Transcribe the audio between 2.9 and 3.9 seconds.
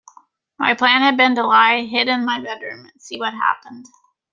and see what happened.